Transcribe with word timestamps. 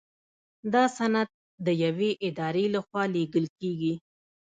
دا 0.73 0.83
سند 0.97 1.29
د 1.65 1.67
یوې 1.83 2.11
ادارې 2.27 2.65
لخوا 2.75 3.03
لیږل 3.13 3.45
کیږي. 3.59 3.93